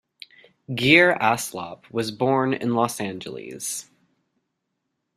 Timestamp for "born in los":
2.09-2.99